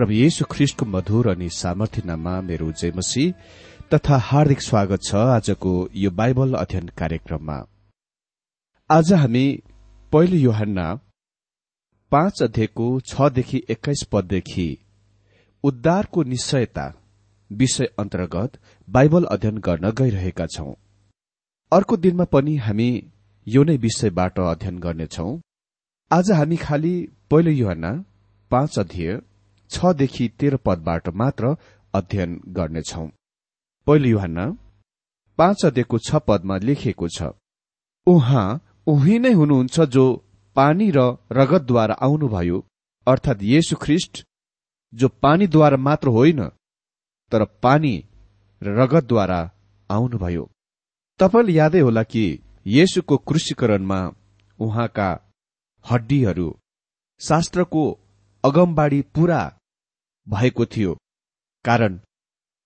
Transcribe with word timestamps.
प्रभु 0.00 0.12
येशु 0.12 0.44
ख्रिष्टको 0.50 0.86
मधुर 0.86 1.26
अनि 1.28 1.48
सामर्थ्य 1.52 2.02
नाममा 2.06 2.40
मेरो 2.40 2.70
जयमसी 2.80 3.24
तथा 3.92 4.16
हार्दिक 4.28 4.60
स्वागत 4.62 5.02
छ 5.04 5.14
आजको 5.32 5.72
यो 6.02 6.10
बाइबल 6.20 6.54
अध्ययन 6.54 6.86
कार्यक्रममा। 6.98 7.56
आज 8.90 9.12
हामी 9.12 9.44
पहिलो 10.12 10.36
योहन्ना 10.38 10.86
पाँच 12.12 12.42
अध्यायको 12.42 12.88
छदेखि 13.10 13.62
एक्काइस 13.70 14.02
पददेखि 14.12 14.68
उद्धारको 15.64 16.22
निश्चयता 16.32 16.88
विषय 17.50 17.92
अन्तर्गत 18.00 18.58
बाइबल 18.88 19.24
अध्ययन 19.34 19.58
गर्न 19.66 19.90
गइरहेका 20.00 20.46
छौं। 20.56 20.72
अर्को 21.72 21.96
दिनमा 22.04 22.24
पनि 22.34 22.56
हामी 22.66 22.90
यो 23.46 23.64
नै 23.64 23.76
विषयबाट 23.86 24.40
अध्ययन 24.48 24.78
गर्नेछौ। 24.78 25.32
आज 26.10 26.30
हामी 26.32 26.56
खालि 26.68 26.94
पहिलो 27.30 27.50
युहना 27.62 27.92
पाँच 28.50 28.78
अध्यय 28.78 29.20
छदेखि 29.70 30.28
तेह्र 30.38 30.56
पदबाट 30.66 31.08
मात्र 31.20 31.54
अध्ययन 31.94 32.40
गर्नेछौ। 32.48 33.06
पहिलो 33.86 34.08
युहना 34.08 34.44
पाँच 35.38 35.64
अध्ययको 35.66 35.98
छ 35.98 36.22
पदमा 36.26 36.56
लेखिएको 36.58 37.08
छ 37.08 37.30
उहाँ 38.06 38.46
उही 38.86 39.18
नै 39.18 39.32
हुनुहुन्छ 39.32 39.80
जो 39.94 40.04
पानी 40.56 40.90
र 40.90 41.00
रगतद्वारा 41.32 41.94
आउनुभयो 42.02 42.58
अर्थात 43.06 43.42
येशु 43.44 43.76
ख्रिष्ट 43.76 44.24
जो 44.92 45.08
पानीद्वारा 45.22 45.76
मात्र 45.78 46.08
होइन 46.08 46.40
तर 47.32 47.44
पानी 47.62 47.94
र 48.62 48.66
रगतद्वारा 48.80 49.40
आउनुभयो। 49.90 50.44
तपाईँले 51.20 51.52
यादै 51.52 51.80
होला 51.80 52.02
कि 52.02 52.24
येशुको 52.66 53.16
कृषिकरणमा 53.28 54.00
उहाँका 54.58 55.08
हड्डीहरू 55.84 56.48
शास्त्रको 57.20 57.84
अगमबाडी 58.44 59.00
पूरा 59.14 59.40
भएको 60.26 60.66
थियो। 60.66 60.92
कारण 61.64 61.98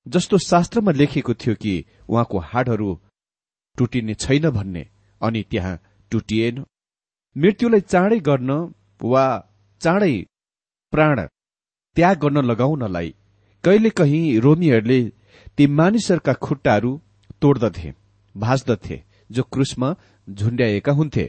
जस्तो 0.06 0.38
शास्त्रमा 0.38 0.92
लेखेको 0.92 1.34
थियो 1.34 1.54
कि 1.54 1.74
उहाँको 2.08 2.38
हाडहरू 2.50 2.88
टुटिने 3.78 4.14
छैन 4.14 4.50
भन्ने 4.50 4.88
अनि 5.20 5.42
त्यहाँ 5.50 5.78
टुटिएन। 6.12 6.64
मृत्युलाई 7.36 7.80
चाँडै 7.80 8.18
गर्न 8.20 8.50
वा 9.02 9.24
चाँडै 9.80 10.14
प्राण 10.92 11.26
त्याग 11.96 12.18
गर्न 12.18 12.44
लगाउनलाई 12.44 13.14
कहिले 13.64 13.90
कहीँ 13.90 14.38
रोमीहरूले 14.40 15.00
ती 15.56 15.66
मानिसहरूका 15.78 16.32
खुट्टाहरू 16.44 16.90
तोड्दथे 17.42 17.90
भाँच्दथे 18.34 19.02
जो 19.30 19.42
क्रुसमा 19.42 19.88
झुण्ड्याएका 20.28 20.92
हुन्थे। 20.92 21.24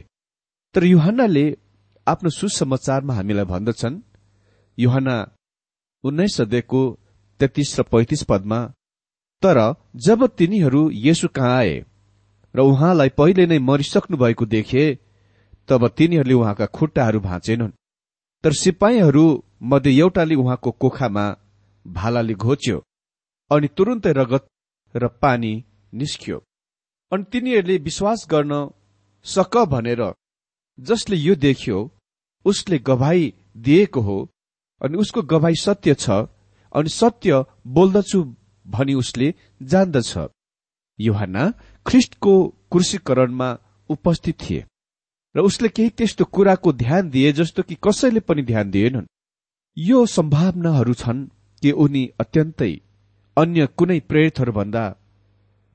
तर 0.74 0.84
युहन्नाले 0.84 1.44
आफ्नो 2.06 2.30
सुसमाचारमा 2.30 3.14
हामीलाई 3.14 3.44
भन्दछन् 3.44 4.00
युहना 4.78 5.16
उन्नाइस 6.06 6.36
सदेखको 6.36 6.82
तेत्तीस 7.40 7.78
र 7.80 7.82
पैंतिस 7.82 8.22
पदमा 8.22 8.60
तर 9.42 9.58
जब 9.96 10.26
तिनीहरू 10.36 10.82
येसु 10.90 11.28
कहाँ 11.28 11.56
आए 11.56 11.74
र 12.54 12.60
उहाँलाई 12.62 13.08
पहिले 13.18 13.46
नै 13.46 13.58
मरिसक्नु 13.60 14.16
भएको 14.16 14.46
देखे 14.46 14.84
तब 15.68 15.88
तिनीहरूले 15.88 16.34
उहाँका 16.34 16.66
खुट्टाहरू 16.66 17.20
भाँचेनन्। 17.20 17.76
तर 18.44 18.52
सिपाहीहरू 18.52 19.24
मध्ये 19.62 19.92
एउटाले 19.98 20.34
उहाँको 20.34 20.70
कोखामा 20.72 21.24
भालाले 21.86 22.34
घोच्यो 22.34 22.78
अनि 23.50 23.68
तुरुन्तै 23.76 24.12
रगत 24.12 24.46
र 24.94 25.08
पानी 25.22 25.52
निस्कियो। 25.92 26.38
अनि 27.12 27.24
तिनीहरूले 27.32 27.76
विश्वास 27.78 28.26
गर्न 28.30 28.52
सक 29.26 29.56
भनेर 29.68 30.02
जसले 30.78 31.16
यो 31.16 31.34
देख्यो 31.34 31.78
उसले 32.44 32.78
गवाई 32.78 33.32
दिएको 33.56 34.00
हो 34.00 34.18
अनि 34.80 34.96
उसको 34.98 35.22
गवाई 35.22 35.54
सत्य 35.60 35.94
छ 35.94 36.10
अनि 36.72 36.88
सत्य 36.90 37.44
बोल्दछु 37.66 38.22
भनी 38.66 38.94
उसले 38.94 39.34
जान्दछ। 39.62 40.28
युहान 40.98 41.36
ख्रिस्टको 41.86 42.32
कुर्सीकरणमा 42.70 43.48
उपस्थित 43.90 44.36
थिए 44.40 44.64
र 45.34 45.40
उसले 45.40 45.68
केही 45.68 45.90
त्यस्तो 45.90 46.24
कुराको 46.24 46.72
ध्यान 46.72 47.10
दिए 47.10 47.32
जस्तो 47.32 47.62
कि 47.62 47.76
कसैले 47.84 48.20
पनि 48.20 48.42
ध्यान 48.42 48.70
दिएनन्। 48.70 49.06
यो 49.76 50.04
सम्भावनाहरू 50.06 50.94
छन् 50.94 51.26
कि 51.62 51.70
उनी 51.74 52.04
अत्यन्तै 52.20 52.72
अन्य 53.36 53.66
कुनै 53.78 53.98
प्रेरितहरूभन्दा 54.08 54.84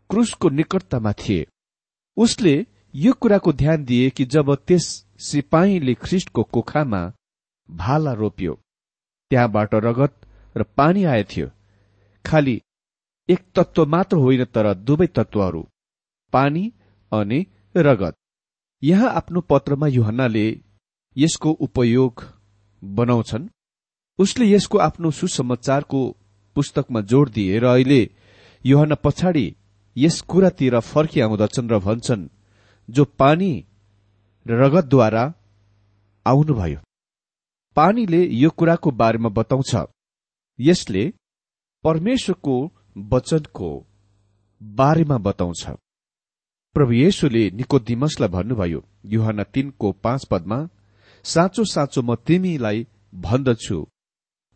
क्रुसको 0.09 0.49
निकटतामा 0.49 1.11
थिए। 1.13 1.45
उसले 2.17 2.55
यो 2.95 3.13
कुराको 3.13 3.53
ध्यान 3.53 3.85
दिए 3.85 4.09
कि 4.09 4.25
जब 4.25 4.53
त्यस 4.67 4.85
सिपाहीले 5.19 5.93
ख्रिस्टको 5.93 6.43
कोखामा 6.53 7.01
भाला 7.69 8.13
रोप्यो 8.13 8.53
त्यहाँबाट 9.31 9.73
रगत 9.85 10.13
र 10.57 10.63
पानी 10.77 11.03
आएथ्यो 11.05 11.47
खालि 12.25 12.55
एक 13.29 13.41
तत्व 13.55 13.85
मात्र 13.85 14.17
होइन 14.17 14.43
तर 14.45 14.73
दुवै 14.73 15.07
तत्वहरू 15.07 15.61
पानी 16.33 16.63
अनि 17.11 17.39
रगत। 17.75 18.15
यहाँ 18.83 19.09
आफ्नो 19.09 19.41
पत्रमा 19.41 19.87
युहन्नाले 19.87 20.45
यसको 21.15 21.51
उपयोग 21.59 22.23
बनाउँछन्। 22.83 23.47
उसले 24.19 24.45
यसको 24.45 24.77
आफ्नो 24.77 25.11
सुसमाचारको 25.11 26.01
पुस्तकमा 26.55 27.01
जोड 27.01 27.29
दिए 27.29 27.59
र 27.59 27.65
अहिले 27.65 28.01
युहना 28.65 28.95
पछाडि 28.95 29.47
यस 29.95 30.21
कुरातिर 30.21 30.79
फर्किआउँदछन् 30.91 31.71
र 31.71 31.79
भन्छन् 31.79 32.29
जो 32.89 33.05
पानी 33.19 33.51
र 34.45 34.63
रगतद्वारा 34.63 35.23
आउनुभयो। 36.25 36.79
पानीले 37.77 38.21
यो 38.33 38.49
कुराको 38.49 38.91
बारेमा 38.91 39.29
बताउँछ। 39.29 39.75
यसले 40.59 41.03
परमेश्वरको 41.83 42.55
वचनको 43.13 43.69
बारेमा 44.61 45.17
बताउँछ। 45.27 45.63
प्रभु 46.75 46.93
येशुले 46.93 47.43
निको 47.51 47.79
दिमसलाई 47.79 48.29
भन्नुभयो 48.29 48.83
युहान 49.13 49.43
तीनको 49.53 49.91
पाँच 50.03 50.25
पदमा 50.31 50.59
साँचो 51.25 51.63
साँचो 51.65 52.01
म 52.01 52.15
तिमीलाई 52.27 52.85
भन्दछु। 53.13 53.79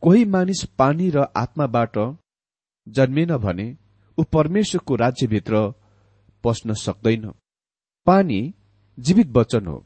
कोही 0.03 0.25
मानिस 0.25 0.63
पानी 0.79 1.09
र 1.09 1.25
आत्माबाट 1.35 1.97
जन्मेन 2.87 3.35
भने 3.37 3.67
ऊ 4.17 4.23
परमेश्वरको 4.33 4.95
राज्यभित्र 4.95 5.55
पस्न 6.43 6.73
सक्दैन। 6.75 7.31
पानी 8.07 8.39
जीवित 8.97 9.29
वचन 9.37 9.67
हो 9.67 9.83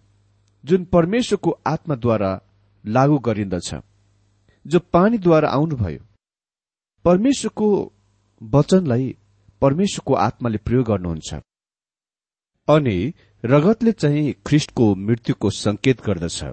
जुन 0.63 0.83
परमेश्वरको 0.85 1.51
आत्माद्वारा 1.67 2.31
लागू 2.85 3.17
गरिन्दछ। 3.19 3.75
जो 4.65 4.79
पानीद्वारा 4.93 5.49
आउनुभयो 5.49 6.01
परमेश्वरको 7.05 7.67
वचनलाई 8.41 9.15
परमेश्वरको 9.61 10.13
आत्माले 10.13 10.57
प्रयोग 10.57 10.85
गर्नुहुन्छ। 10.85 11.33
अनि 12.67 13.13
रगतले 13.45 13.91
चाहिँ 13.91 14.33
ख्रिष्टको 14.47 14.95
मृत्युको 14.95 15.49
संकेत 15.49 16.01
गर्दछ। 16.01 16.43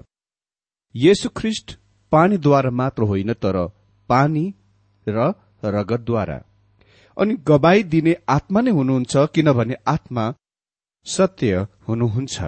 येशु 0.95 1.29
ख्रिष्ट 1.29 1.77
पानीद्वारा 2.11 2.69
मात्र 2.71 3.03
होइन 3.03 3.33
तर 3.33 3.55
पानी 4.09 4.53
र 5.07 5.33
रगतद्वारा। 5.65 6.37
अनि 7.17 7.33
गवाई 7.33 7.83
दिने 7.83 8.15
आत्मा 8.29 8.61
नै 8.61 8.71
हुनुहुन्छ 8.71 9.17
किनभने 9.17 9.75
आत्मा 9.87 10.33
सत्य 11.05 11.67
हुनुहुन्छ। 11.87 12.41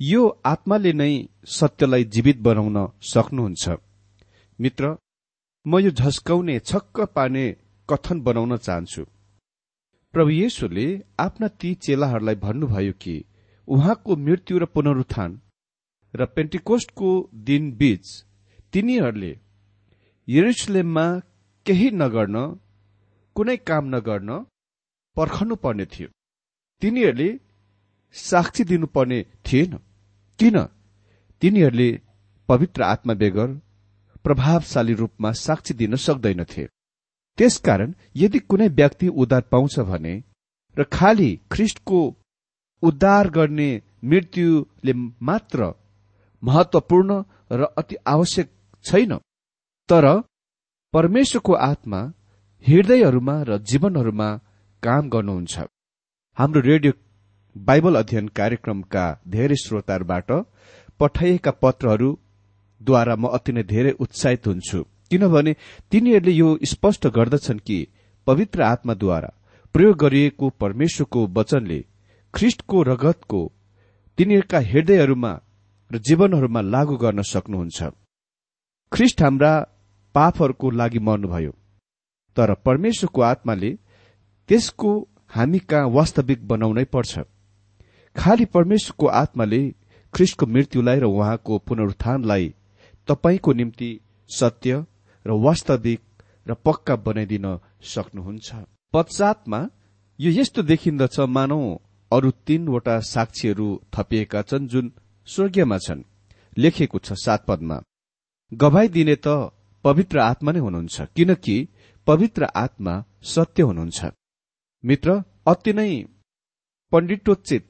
यो 0.00 0.22
आत्माले 0.44 0.92
नै 0.92 1.12
सत्यलाई 1.48 2.04
जीवित 2.14 2.38
बनाउन 2.46 2.76
सक्नुहुन्छ। 3.02 3.64
मित्र 4.58 4.84
म 5.66 5.78
यो 5.78 5.90
झस्काउने 5.90 6.58
छक्क 6.60 6.96
पार्ने 7.14 7.44
कथन 7.88 8.20
बनाउन 8.20 8.56
चाहन्छु। 8.56 9.02
प्रभु 10.14 10.30
येशुले 10.32 10.86
आफ्ना 11.18 11.48
ती 11.60 11.70
चेलाहरूलाई 11.84 12.36
भन्नुभयो 12.44 12.92
कि 13.02 13.14
उहाँको 13.68 14.16
मृत्यु 14.16 14.58
र 14.58 14.64
पुनरुत्थान 14.74 15.30
र 16.14 16.26
पेन्टिकोस्टको 16.34 17.10
दिन 17.48 17.64
बीच 17.80 18.04
तिनीहरूले 18.72 19.32
यरुसलेममा 20.28 21.06
केही 21.66 21.88
नगर्न 22.02 22.36
कुनै 23.36 23.56
काम 23.68 23.84
नगर्न 23.94 24.30
पर्खनु 25.16 25.54
पर्ने 25.64 25.86
थियो। 25.92 26.08
तिनीहरूले 26.82 27.28
साक्षी 28.16 28.64
दिनुपर्ने 28.64 29.22
थिएन। 29.46 29.78
किन? 30.38 30.56
तिनीहरूले 31.42 31.90
पवित्र 32.48 32.82
आत्मा 32.84 33.14
बेगर 33.14 33.48
प्रभावशाली 34.24 34.94
रूपमा 34.94 35.30
साक्षी 35.36 35.74
दिन 35.74 35.96
सक्दैनथे। 35.96 36.66
त्यसकारण 37.38 37.92
यदि 38.16 38.38
कुनै 38.40 38.68
व्यक्ति 38.70 39.08
उद्धार 39.14 39.42
पाउँछ 39.52 39.78
भने 39.80 40.14
र 40.76 40.84
खालि 40.92 41.30
ख्रिस्टको 41.52 42.00
उद्धार 42.82 43.30
गर्ने 43.30 43.70
मृत्युले 44.04 44.92
मात्र 45.22 45.72
महत्वपूर्ण 46.42 47.22
र 47.52 47.64
अति 47.78 47.96
आवश्यक 48.06 48.50
छैन 48.84 49.16
तर 49.88 50.06
परमेश्वरको 50.94 51.52
आत्मा 51.62 52.00
हृदयहरूमा 52.64 53.36
र 53.42 53.58
जीवनहरूमा 53.62 54.28
काम 54.82 55.08
गर्नुहुन्छ। 55.08 55.54
हाम्रो 56.38 56.60
रेडियो 56.60 56.92
बाइबल 57.56 57.94
अध्ययन 57.96 58.26
कार्यक्रमका 58.36 59.02
धेरै 59.28 59.56
श्रोताहरूबाट 59.56 60.30
पठाइएका 61.00 61.50
पत्रहरूद्वारा 61.62 63.14
म 63.16 63.26
अति 63.36 63.52
नै 63.52 63.62
धेरै 63.64 63.92
उत्साहित 64.04 64.46
हुन्छु। 64.46 64.80
किनभने 65.10 65.52
तिनीहरूले 65.92 66.32
यो 66.32 66.48
स्पष्ट 66.64 67.06
गर्दछन् 67.16 67.64
कि 67.66 67.78
पवित्र 68.26 68.62
आत्माद्वारा 68.62 69.30
प्रयोग 69.74 69.96
गरिएको 69.96 70.48
परमेश्वरको 70.62 71.20
वचनले 71.36 71.78
ख्रिष्टको 72.34 72.82
रगतको 72.82 73.40
तिनीहरूका 74.18 74.58
हृदयहरूमा 74.72 75.32
र 75.90 75.98
जीवनहरूमा 76.08 76.60
लागू 76.74 76.96
गर्न 77.04 77.22
सक्नुहुन्छ। 77.24 77.78
ख्रिष्ट 78.92 79.22
हाम्रा 79.22 79.52
पापहरूको 80.14 80.70
लागि 80.80 80.98
मर्नुभयो 81.08 81.52
तर 82.36 82.52
परमेश्वरको 82.66 83.20
आत्माले 83.22 83.70
त्यसको 84.48 84.92
हामी 85.30 85.58
कहाँ 85.70 85.88
वास्तविक 85.96 86.46
बनाउनै 86.48 86.84
पर्छ? 86.92 87.14
खालि 88.16 88.44
परमेश्वरको 88.54 89.06
आत्माले 89.22 89.60
ख्रिस्टको 90.14 90.46
मृत्युलाई 90.46 90.98
र 91.00 91.06
उहाँको 91.06 91.58
पुनरुत्थानलाई 91.66 92.44
तपाईँको 93.08 93.52
निम्ति 93.52 93.90
सत्य 94.30 94.84
र 95.26 95.30
वास्तविक 95.46 96.00
र 96.46 96.54
पक्का 96.66 96.94
बनाइदिन 97.06 97.46
सक्नुहुन्छ। 97.92 98.50
पश्चातमा 98.94 99.60
यो 100.18 100.30
यस्तो 100.32 100.62
देखिन्दछ 100.62 101.16
मानौ 101.36 101.60
अरू 102.12 102.30
तीनवटा 102.46 102.94
साक्षीहरू 103.04 103.68
थपिएका 103.94 104.42
छन् 104.42 104.68
जुन 104.68 104.92
स्वर्गीयमा 105.28 105.78
छन्। 105.78 106.06
लेखेको 106.56 106.98
छ 106.98 107.12
सात 107.24 107.44
पदमा 107.48 107.76
गवाई 108.52 108.88
दिने 108.88 109.16
त 109.16 109.28
पवित्र 109.84 110.18
आत्मा 110.20 110.52
नै 110.52 110.60
हुनुहुन्छ 110.60 110.96
किनकि 111.16 111.56
पवित्र 112.06 112.44
आत्मा 112.56 112.94
सत्य 113.24 113.62
हुनुहुन्छ। 113.62 114.00
मित्र 114.84 115.22
अति 115.46 115.72
नै 115.72 115.90
पण्डितोचित 116.92 117.62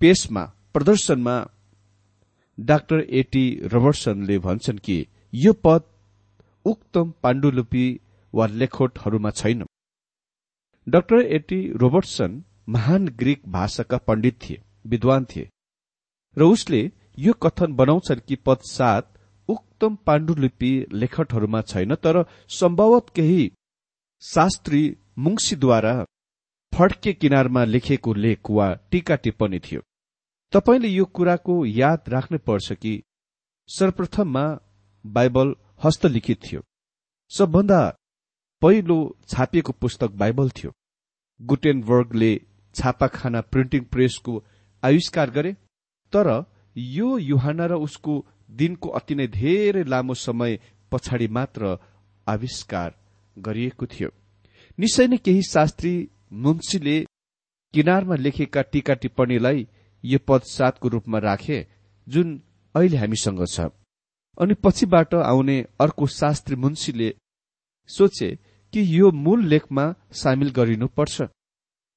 पेशमा 0.00 0.42
प्रदर्शनमा 0.74 1.34
डाक्टर 2.58 3.00
एटी 3.20 3.42
रोबर्टसनले 3.72 4.38
भन्छन् 4.38 4.78
कि 4.78 4.94
यो 5.34 5.52
पद 5.64 5.82
उक्तम 6.64 7.10
पाण्डुलिपि 7.22 7.84
वा 8.32 8.46
लेखोटहरूमा 8.52 9.30
छैन। 9.30 9.64
डाक्टर 10.86 11.20
एटी 11.30 11.60
रोबर्टसन 11.82 12.42
महान 12.68 13.08
ग्रीक 13.18 13.42
भाषाका 13.48 13.98
पण्डित 14.06 14.38
थिए 14.42 14.62
विद्वान 14.86 15.24
थिए 15.24 15.48
र 16.36 16.48
उसले 16.54 16.80
यो 17.18 17.32
कथन 17.42 17.74
बनाउँछन् 17.74 18.24
कि 18.28 18.36
पद 18.46 18.64
सात 18.68 19.12
उक्तम 19.48 19.96
पाण्डुलिपि 20.06 20.72
लेखटहरूमा 20.94 21.60
छैन 21.64 21.94
तर 21.96 22.22
सम्भवत 22.50 23.12
केही 23.16 23.50
शास्त्री 24.22 24.82
मुङ्सीद्वारा 25.18 25.94
फड्के 26.72 27.12
किनारमा 27.12 27.64
लेखेको 27.66 28.14
लेख 28.14 28.50
वा 28.50 28.72
टीका 28.90 29.16
टिप्पणी 29.16 29.58
थियो। 29.60 29.80
तपाईँले 30.52 30.88
यो 30.88 31.04
कुराको 31.06 31.54
याद 31.66 32.08
राख्नै 32.08 32.38
पर्छ 32.38 32.72
कि 32.72 32.92
सर्वप्रथममा 33.68 34.44
बाइबल 35.04 35.54
हस्तलिखित 35.84 36.40
थियो। 36.44 36.60
सबभन्दा 37.30 37.80
पहिलो 38.62 38.98
छापिएको 39.28 39.72
पुस्तक 39.72 40.10
बाइबल 40.22 40.50
थियो। 40.50 40.72
गुटेनबर्गले 41.40 42.32
छापाखाना 42.74 43.40
प्रिन्टिङ 43.52 43.84
प्रेसको 43.84 44.42
आविष्कार 44.82 45.30
गरे 45.30 45.52
तर 46.12 46.28
यो 46.76 47.16
युहाना 47.20 47.66
र 47.66 47.74
उसको 47.86 48.14
दिनको 48.50 48.88
अति 48.98 49.14
नै 49.14 49.26
धेरै 49.30 49.84
लामो 49.84 50.14
समय 50.18 50.58
पछाडि 50.92 51.28
मात्र 51.28 51.76
आविष्कार 52.26 52.94
गरिएको 53.36 53.86
थियो। 53.86 54.10
निश्चय 54.78 55.06
नै 55.06 55.16
केही 55.16 55.42
शास्त्री 55.44 55.94
मुन्सीले 56.44 57.00
किनारमा 57.74 58.14
लेखेका 58.16 58.62
टीका 58.72 58.94
टिप्पणीलाई 58.94 59.66
यो 60.04 60.18
पद 60.28 60.42
सातको 60.46 60.88
रूपमा 60.88 61.18
राखे 61.18 61.66
जुन 62.06 62.40
अहिले 62.74 62.96
हामीसँग 62.96 63.44
छ। 63.46 63.68
अनि 64.38 64.54
पछिबाट 64.64 65.14
आउने 65.14 65.56
अर्को 65.80 66.06
शास्त्री 66.10 66.56
मुन्सीले 66.56 67.08
सोचे 67.90 68.28
कि 68.72 68.80
यो 68.98 69.10
मूल 69.14 69.44
लेखमा 69.46 69.84
सामेल 70.12 70.50
गरिनुपर्छ। 70.50 71.22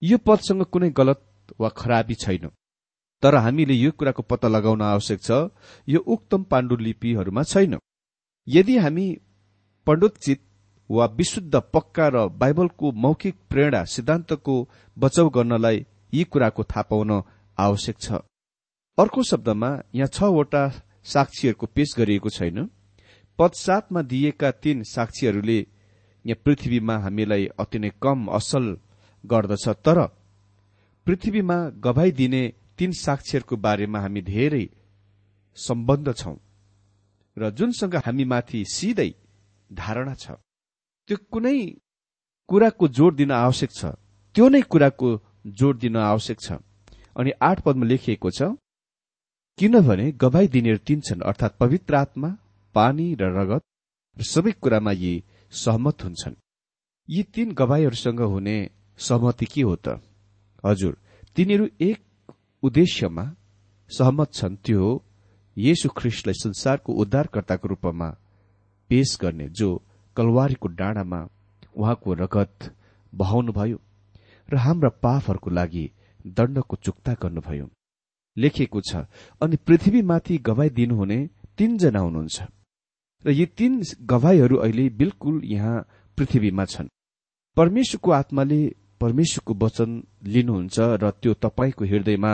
यो 0.01 0.17
पदसँग 0.17 0.63
कुनै 0.65 0.89
गलत 0.89 1.21
वा 1.59 1.69
खराबी 1.69 2.15
छैन। 2.15 2.49
तर 3.23 3.35
हामीले 3.35 3.73
यो 3.73 3.91
कुराको 3.91 4.21
पत्ता 4.23 4.47
लगाउन 4.47 4.81
आवश्यक 4.83 5.19
छ 5.21 5.31
यो 5.87 5.99
उक्तम 6.05 6.43
पाण्डुलिपिहरूमा 6.43 7.43
छैन। 7.43 7.77
यदि 8.47 8.77
हामी 8.77 9.05
पण्डितचित 9.87 10.41
वा 10.89 11.05
विशुद्ध 11.17 11.55
पक्का 11.73 12.07
र 12.07 12.27
बाइबलको 12.41 12.91
मौखिक 12.91 13.35
प्रेरणा 13.49 13.83
सिद्धान्तको 13.85 14.55
बचाउ 14.97 15.29
गर्नलाई 15.29 15.85
यी 16.13 16.23
कुराको 16.23 16.63
थाहा 16.63 16.81
पाउन 16.89 17.11
आवश्यक 17.57 17.97
छ। 17.99 18.07
अर्को 18.97 19.23
शब्दमा 19.23 19.69
यहाँ 19.95 20.07
छवटा 20.09 20.63
साक्षीहरूको 21.05 21.65
पेश 21.75 21.93
गरिएको 21.97 22.29
छैन। 22.29 22.57
पदसातमा 23.39 24.01
दिएका 24.01 24.49
तीन 24.63 24.83
साक्षीहरूले 24.85 25.59
यहाँ 26.25 26.41
पृथ्वीमा 26.45 26.95
हामीलाई 26.97 27.45
अति 27.59 27.79
नै 27.79 27.89
कम 28.01 28.27
असल 28.37 28.65
गर्दछ। 29.23 29.67
तर 29.85 29.99
पृथ्वीमा 31.07 31.57
गवाई 31.85 32.11
दिने 32.11 32.43
तीन 32.77 32.91
साक्षीहरूको 32.95 33.55
बारेमा 33.57 33.99
हामी 33.99 34.21
धेरै 34.23 34.65
सम्बन्ध 35.57 36.13
छौं 36.13 36.35
र 37.37 37.49
जुनसँग 37.49 37.95
हामीमाथि 38.05 38.63
सिधै 38.67 39.09
धारणा 39.69 40.13
छ 40.15 40.31
त्यो 41.09 41.17
कुनै 41.31 41.57
कुराको 42.49 42.87
जोड 42.87 43.15
दिन 43.15 43.31
आवश्यक 43.33 43.71
छ 43.71 43.85
त्यो 44.35 44.47
नै 44.49 44.61
कुराको 44.63 45.09
जोड 45.59 45.75
दिन 45.79 45.95
आवश्यक 45.97 46.39
छ। 46.39 46.47
अनि 47.15 47.31
आठ 47.41 47.61
पदमा 47.61 47.85
लेखिएको 47.85 48.29
छ 48.31 48.55
किनभने 49.57 50.11
गवाई 50.13 50.47
दिनेहरू 50.47 50.79
तीन 50.87 51.01
छन् 51.01 51.21
अर्थात् 51.21 51.59
पवित्र 51.59 51.95
आत्मा 51.95 52.29
पानी 52.75 53.07
र 53.15 53.29
रगत 53.37 53.63
र 54.17 54.23
सबै 54.23 54.51
कुरामा 54.53 54.91
यी 54.93 55.13
सहमत 55.53 56.03
हुन्छन्। 56.03 56.35
यी 57.09 57.23
तीन 57.33 57.51
गवाईहरूसँग 57.51 58.21
हुने 58.23 58.57
सहमति 58.99 59.45
के 59.45 59.61
हो 59.61 59.75
त? 59.75 60.01
हजुर 60.63 60.97
तिनीहरू 61.35 61.67
एक 61.81 61.99
उद्देश्यमा 62.63 63.25
सहमत 63.89 64.33
छन् 64.33 64.55
त्यो 64.55 64.79
हो 64.79 64.91
येशु 65.57 65.89
ख्रिस्टलाई 65.89 66.33
संसारको 66.33 66.93
उद्धारकर्ताको 66.93 67.67
रूपमा 67.67 68.09
पेश 68.89 69.17
गर्ने 69.21 69.47
जो 69.49 69.69
कलवारीको 70.17 70.67
डाँडामा 70.67 71.19
उहाँको 71.75 72.13
रगत 72.13 72.73
बहाउनुभयो 73.13 73.77
र 74.49 74.57
हाम्रा 74.57 74.89
पापहरूको 75.03 75.49
लागि 75.49 75.85
दण्डको 76.25 76.75
चुक्ता 76.75 77.13
गर्नुभयो। 77.21 77.69
लेखिएको 78.37 78.81
छ 78.81 79.05
अनि 79.41 79.55
पृथ्वीमाथि 79.67 80.37
गवाई 80.37 80.69
दिनुहुने 80.69 81.17
तीनजना 81.57 81.99
हुनुहुन्छ। 81.99 82.37
र 83.25 83.31
यी 83.31 83.45
तीन 83.57 83.81
गवाईहरू 84.03 84.57
अहिले 84.57 84.89
बिल्कुल 84.89 85.41
यहाँ 85.45 85.85
पृथ्वीमा 86.17 86.65
छन्। 86.65 86.87
परमेश्वरको 87.57 88.11
आत्माले 88.11 88.61
परमेश्वरको 89.01 89.53
वचन 89.65 89.89
लिनुहुन्छ 90.23 90.79
र 91.01 91.11
त्यो 91.21 91.33
तपाईँको 91.33 91.85
हृदयमा 91.85 92.33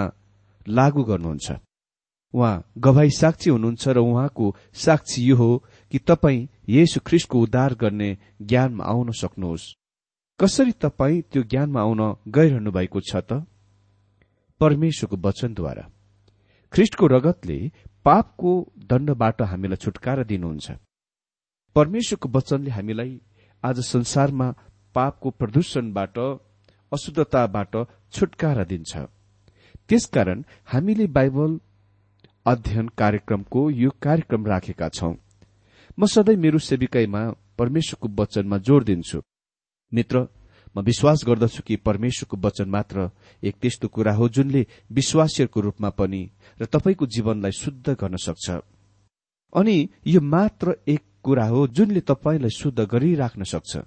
लागू 0.67 1.03
गर्नुहुन्छ। 1.03 1.48
उहाँ 2.34 2.63
गवाई 2.77 3.10
साक्षी 3.10 3.50
हुनुहुन्छ 3.50 3.88
र 3.88 3.98
उहाँको 4.00 4.55
साक्षी 4.74 5.22
यो 5.24 5.36
हो 5.36 5.51
कि 5.91 6.00
तपाईँ 6.00 6.48
येशु 6.69 7.00
ख्रिस्टको 7.05 7.39
उद्धार 7.41 7.74
गर्ने 7.75 8.10
ज्ञानमा 8.41 8.84
आउन 8.86 9.12
सक्नुहोस्। 9.12 9.74
कसरी 10.39 10.72
तपाईँ 10.72 11.22
त्यो 11.22 11.43
ज्ञानमा 11.43 11.81
आउन 11.81 12.01
गइरहनु 12.29 12.72
भएको 12.72 13.00
छ 13.01 13.15
त? 13.17 13.43
परमेश्वरको 14.62 15.18
वचनद्वारा। 15.28 15.84
ख्रिस्टको 16.74 17.08
रगतले 17.08 17.60
पापको 18.06 18.51
दण्डबाट 18.89 19.42
हामीलाई 19.42 19.78
छुटकारा 19.78 20.24
दिनुहुन्छ। 20.24 20.68
परमेश्वरको 21.75 22.30
वचनले 22.30 22.72
हामीलाई 22.72 23.13
आज 23.63 23.80
संसारमा 23.86 24.48
पापको 24.96 25.30
प्रदूषणबाट 25.30 26.18
अशुद्धताबाट 26.92 27.74
छुटकारा 28.13 28.63
दिन्छ। 28.63 28.98
त्यसकारण 29.89 30.44
हामीले 30.66 31.08
बाइबल 31.08 31.60
अध्ययन 32.46 32.88
कार्यक्रमको 32.98 33.70
यो 33.72 33.89
कार्यक्रम 34.01 34.46
राखेका 34.46 34.89
छौं। 34.89 35.13
म 35.98 36.06
सधैँ 36.06 36.36
मेरो 36.36 36.60
सेविकाईमा 36.60 37.22
परमेश्वरको 37.58 38.08
वचनमा 38.22 38.58
जोड़ 38.58 38.84
दिन्छु। 38.84 39.22
मित्र 39.92 40.28
म 40.76 40.82
विश्वास 40.82 41.24
गर्दछु 41.28 41.62
कि 41.64 41.76
परमेश्वरको 41.76 42.38
वचन 42.38 42.70
मात्र 42.70 43.10
एक 43.44 43.56
त्यस्तो 43.62 43.88
कुरा 43.88 44.14
हो 44.14 44.30
जुनले 44.30 44.66
विश्वासीहरूको 44.92 45.60
रूपमा 45.62 45.90
पनि 45.90 46.22
र 46.62 46.66
तपाईँको 46.66 47.06
जीवनलाई 47.06 47.52
शुद्ध 47.52 47.90
गर्न 47.90 48.16
सक्छ। 48.16 48.50
अनि 49.54 49.90
यो 50.08 50.22
मात्र 50.22 50.76
एक 50.88 51.04
कुरा 51.24 51.46
हो 51.46 51.68
जुनले 51.68 52.02
तपाईँलाई 52.02 52.50
शुद्ध 52.50 52.80
गरिराख्न 52.80 53.44
सक्छ। 53.44 53.78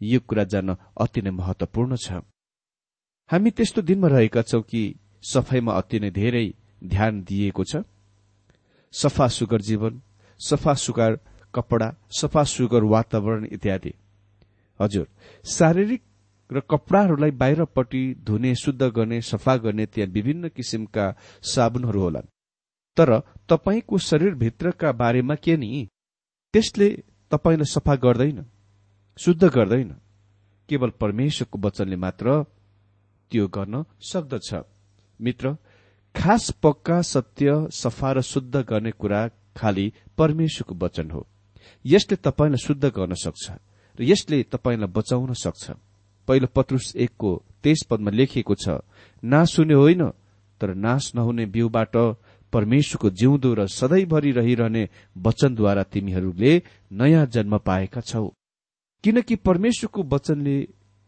यो 0.00 0.20
कुरा 0.20 0.44
जान्न 0.44 0.76
अति 1.00 1.22
नै 1.22 1.30
महत्वपूर्ण 1.30 1.96
छ। 1.96 2.22
हामी 3.30 3.50
त्यस्तो 3.50 3.82
दिनमा 3.82 4.08
रहेका 4.08 4.42
छौं 4.42 4.62
कि 4.62 4.94
सफाईमा 5.22 5.72
अति 5.72 6.00
नै 6.00 6.10
धेरै 6.10 6.46
ध्यान 6.84 7.22
दिएको 7.22 7.64
छ। 7.64 7.82
सफा 8.94 9.28
सुगर 9.28 9.60
जीवन 9.60 10.00
सफा 10.40 10.74
सुगर 10.74 11.18
कपड़ा 11.54 11.88
सफा 12.10 12.42
सुगर 12.44 12.84
वातावरण 12.84 13.46
इत्यादि। 13.52 13.92
हजुर 14.80 15.06
शारीरिक 15.44 16.02
र 16.50 16.60
कपड़ाहरूलाई 16.70 17.30
बाहिरपट्टि 17.30 18.02
धुने 18.24 18.54
शुद्ध 18.54 18.82
गर्ने 18.82 19.20
सफा 19.20 19.56
गर्ने 19.56 19.86
त्यहाँ 19.86 20.10
विभिन्न 20.10 20.48
किसिमका 20.48 21.06
साबुनहरू 21.42 22.00
होलान्। 22.00 22.28
तर 22.96 23.18
तपाईँको 23.48 23.98
शरीरभित्रका 23.98 24.92
बारेमा 24.92 25.34
के 25.34 25.56
नि? 25.56 25.88
त्यसले 26.54 26.88
तपाईँलाई 27.30 27.64
सफा 27.64 27.94
गर्दैन 27.96 28.44
शुद्ध 29.18 29.44
गर्दैन। 29.44 29.90
केवल 30.68 30.90
परमेश्वरको 30.90 31.58
वचनले 31.58 31.96
मात्र 31.96 32.42
त्यो 33.30 33.46
गर्न 33.48 33.84
सक्दछ। 34.00 34.54
मित्र 35.20 35.56
खास 36.14 36.50
पक्का 36.62 37.02
सत्य 37.02 37.68
सफा 37.72 38.12
र 38.12 38.20
शुद्ध 38.22 38.56
गर्ने 38.56 38.90
कुरा 38.90 39.28
खालि 39.56 39.92
परमेश्वरको 40.18 40.74
वचन 40.84 41.10
हो। 41.10 41.26
यसले 41.84 42.16
तपाईँलाई 42.16 42.58
शुद्ध 42.58 42.84
गर्न 42.84 43.14
सक्छ। 43.14 43.50
र 43.98 44.02
यसले 44.02 44.42
तपाईँलाई 44.44 44.90
बचाउन 44.90 45.32
सक्छ। 45.34 45.64
पहिलो 46.28 46.46
पत्रुस 46.54 46.94
एकको 46.96 47.30
तेइस 47.62 47.82
पदमा 47.90 48.10
लेखिएको 48.10 48.54
छ 48.54 48.82
नाश 49.22 49.58
हुने 49.58 49.74
होइन 49.74 50.02
तर 50.60 50.74
नाश 50.76 51.14
नहुने 51.14 51.46
बिउबाट 51.46 51.96
परमेश्वरको 52.52 53.10
जिउँदो 53.10 53.52
र 53.54 53.66
सधैँभरि 53.68 54.30
रहिरहने 54.32 54.88
वचनद्वारा 55.16 55.82
तिमीहरूले 55.82 56.52
नयाँ 56.92 57.26
जन्म 57.26 57.58
पाएका 57.58 58.00
छौ। 58.00 58.26
किनकि 59.04 59.34
परमेश्वरको 59.38 60.02
वचनले 60.04 60.56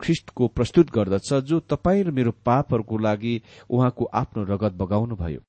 ख्रिष्टको 0.01 0.49
प्रस्तुत 0.49 0.91
गर्दछ 0.91 1.33
जो 1.45 1.61
तपाईँ 1.61 2.05
र 2.05 2.11
मेरो 2.11 2.31
पापहरूको 2.45 2.99
लागि 2.99 3.35
उहाँको 3.71 4.05
आफ्नो 4.15 4.45
रगत 4.45 4.73
बगाउनुभयो। 4.73 5.41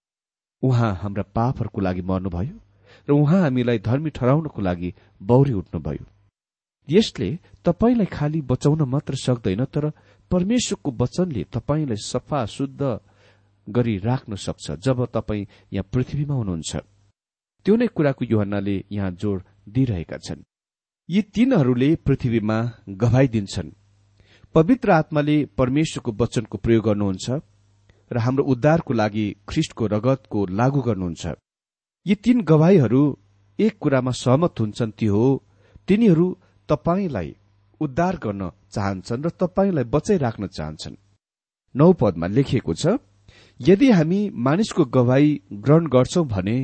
उहाँ 0.63 0.93
हाम्रा 0.95 1.23
पापहरूको 1.35 1.81
लागि 1.81 2.01
मर्नुभयो 2.01 2.55
र 3.07 3.11
उहाँ 3.13 3.41
हामीलाई 3.41 3.79
धर्मी 3.79 4.09
ठहराउनको 4.09 4.61
लागि 4.61 4.93
बौरी 5.21 5.53
उठ्नुभयो। 5.53 6.05
यसले 6.91 7.29
तपाईँलाई 7.65 8.05
खालि 8.05 8.41
बचाउन 8.41 8.81
मात्र 8.89 9.15
सक्दैन 9.15 9.65
तर 9.65 9.91
परमेश्वरको 10.31 10.91
वचनले 11.01 11.43
तपाईँलाई 11.53 11.99
सफा 12.03 12.45
शुद्ध 12.45 12.81
गरी 13.67 13.97
राख्न 13.99 14.35
सक्छ 14.35 14.71
जब 14.85 15.05
तपाईँ 15.13 15.47
यहाँ 15.73 15.89
पृथ्वीमा 15.93 16.35
हुनुहुन्छ। 16.35 16.71
त्यो 17.65 17.75
नै 17.75 17.87
कुराको 17.87 18.25
युहन्नाले 18.25 18.75
यहाँ 18.91 19.11
जोड़ 19.11 19.41
दिइरहेका 19.69 20.17
छन्। 20.17 20.41
यी 21.09 21.21
तीनहरूले 21.33 21.89
पृथ्वीमा 22.05 22.57
गवाई 23.01 23.27
दिन्छन् 23.27 23.71
पवित्र 24.55 24.91
आत्माले 24.91 25.37
परमेश्वरको 25.57 26.11
वचनको 26.21 26.57
प्रयोग 26.57 26.83
गर्नुहुन्छ 26.85 27.29
र 28.11 28.17
हाम्रो 28.17 28.43
उद्धारको 28.43 28.93
लागि 28.93 29.25
ख्रिष्टको 29.49 29.87
रगतको 29.87 30.45
लागू 30.59 30.81
गर्नुहुन्छ। 30.81 31.23
यी 32.05 32.15
तीन 32.15 32.41
गवाईहरू 32.41 33.01
एक 33.59 33.77
कुरामा 33.77 34.11
सहमत 34.11 34.59
हुन्छन् 34.59 34.97
त्यो 34.97 35.15
हो 35.15 35.27
तिनीहरू 35.87 36.25
तपाईँलाई 36.69 37.35
उद्धार 37.81 38.15
गर्न 38.17 38.49
चाहन्छन् 38.71 39.23
र 39.25 39.29
तपाईँलाई 39.39 39.83
बचाइराख्न 39.83 40.47
चाहन्छन्। 40.47 40.95
नौ 41.75 41.91
पदमा 41.93 42.27
लेखिएको 42.27 42.73
छ 42.73 42.97
यदि 43.59 43.89
हामी 43.91 44.19
मानिसको 44.39 44.85
गवाई 44.85 45.39
ग्रहण 45.53 45.87
गर्छौं 45.87 46.27
भने 46.27 46.57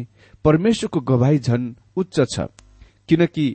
परमेश्वरको 0.45 0.99
गवाई 1.01 1.39
झन 1.39 1.75
उच्च 1.97 2.19
छ 2.29 2.47
किनकि 3.09 3.47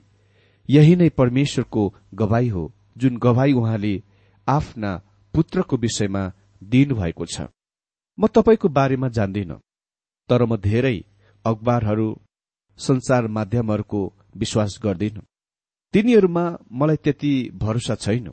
यही 0.69 0.97
नै 0.97 1.09
परमेश्वरको 1.11 1.83
गवाई 2.15 2.49
हो 2.49 2.65
जुन 2.97 3.17
गवाई 3.17 3.53
उहाँले 3.53 3.95
आफ्ना 4.49 4.91
पुत्रको 5.35 5.77
विषयमा 5.77 6.23
दिनुभएको 6.63 7.27
छ। 7.27 7.47
म 8.19 8.27
तपाईँको 8.27 8.69
बारेमा 8.69 9.09
जान्दिन 9.09 9.53
तर 10.31 10.45
म 10.45 10.57
धेरै 10.59 10.97
अखबारहरू 11.45 12.09
संचार 12.79 13.27
माध्यमहरूको 13.27 14.01
विश्वास 14.37 14.79
गर्दिन। 14.83 15.21
तिनीहरूमा 15.95 16.45
मलाई 16.73 16.97
त्यति 16.97 17.33
भरोसा 17.55 17.95
छैन। 17.95 18.31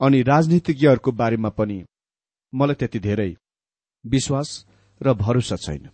अनि 0.00 0.22
राजनीतिज्ञहरूको 0.22 1.12
बारेमा 1.12 1.48
पनि 1.48 1.78
मलाई 2.52 2.74
त्यति 2.74 2.98
धेरै 2.98 3.30
विश्वास 4.04 4.48
र 5.00 5.14
भरोसा 5.14 5.56
छैन। 5.56 5.88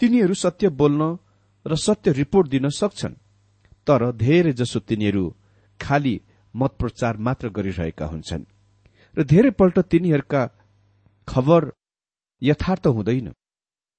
तिनीहरू 0.00 0.34
सत्य 0.34 0.68
बोल्न 0.80 1.02
र 1.66 1.76
सत्य 1.76 2.12
रिपोर्ट 2.12 2.48
दिन 2.48 2.68
सक्छन् 2.70 3.14
तर 3.86 4.00
धेरै 4.16 4.52
जसो 4.52 4.80
तिनीहरू 4.80 5.24
खालि 5.80 6.14
मत 6.54 6.72
प्रचार 6.78 7.16
मात्र 7.16 7.48
गरिरहेका 7.48 8.06
हुन्छन् 8.06 8.44
र 9.16 9.24
धेरैपल्ट 9.24 9.78
तिनीहरूका 9.90 10.42
खबर 11.28 11.70
यथार्थ 12.42 12.86
हुँदैन। 12.86 13.32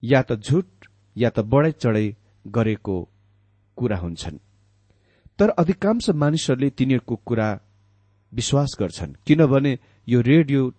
या 0.04 0.22
त 0.22 0.40
झुट 0.40 0.88
या 1.16 1.30
त 1.30 1.40
बढाइ 1.52 1.72
चढाइ 1.72 2.08
गरेको 2.46 2.98
कुरा 3.78 3.98
हुन्छन्। 3.98 4.40
तर 5.42 5.50
अधिकांश 5.58 6.10
मानिसहरूले 6.14 6.70
तिनीहरूको 6.78 7.16
कुरा 7.26 7.50
विश्वास 8.34 8.76
गर्छन् 8.80 9.14
किनभने 9.26 9.74
यो 10.08 10.20
रेडियो 10.22 10.70